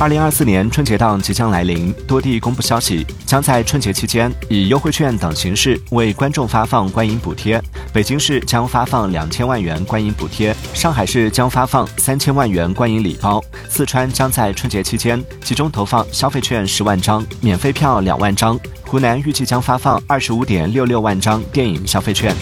[0.00, 7.60] 二零二四年春节档即将来临多地公布消息将在春节期间以优惠券等形式为观众发放观影补贴。
[7.92, 18.56] 北京市将发放两千万元观影补贴上海市将发放三千万元观影礼包四川将在春节期间集中投放消费券十万张免费票两万张。
[18.86, 22.32] 湖南预计将发放二十五点六六万张电影消费券。